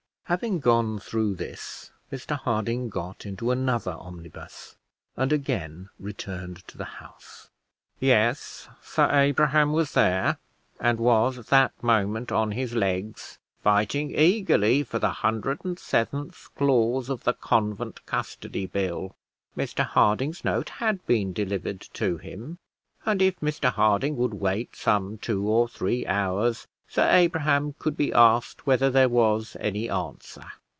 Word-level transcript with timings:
Having 0.31 0.59
gone 0.61 0.97
through 0.97 1.35
this 1.35 1.91
Mr 2.09 2.37
Harding 2.37 2.87
got 2.87 3.25
into 3.25 3.51
another 3.51 3.91
omnibus, 3.91 4.77
and 5.17 5.33
again 5.33 5.89
returned 5.99 6.65
to 6.69 6.77
the 6.77 6.85
House. 6.85 7.49
Yes, 7.99 8.69
Sir 8.81 9.09
Abraham 9.11 9.73
was 9.73 9.91
there, 9.91 10.37
and 10.79 10.99
was 11.01 11.47
that 11.47 11.73
moment 11.83 12.31
on 12.31 12.51
his 12.53 12.73
legs, 12.73 13.39
fighting 13.61 14.17
eagerly 14.17 14.83
for 14.83 14.99
the 14.99 15.11
hundred 15.11 15.65
and 15.65 15.77
seventh 15.77 16.47
clause 16.55 17.09
of 17.09 17.25
the 17.25 17.33
Convent 17.33 17.99
Custody 18.05 18.65
Bill. 18.67 19.13
Mr 19.57 19.83
Harding's 19.85 20.45
note 20.45 20.69
had 20.69 21.05
been 21.05 21.33
delivered 21.33 21.81
to 21.95 22.15
him; 22.19 22.57
and 23.05 23.21
if 23.21 23.37
Mr 23.41 23.69
Harding 23.69 24.15
would 24.15 24.35
wait 24.35 24.77
some 24.77 25.17
two 25.17 25.45
or 25.45 25.67
three 25.67 26.07
hours, 26.07 26.67
Sir 26.93 27.09
Abraham 27.09 27.73
could 27.79 27.95
be 27.95 28.11
asked 28.11 28.67
whether 28.67 28.89
there 28.89 29.07
was 29.07 29.55
any 29.61 29.89
answer. 29.89 30.43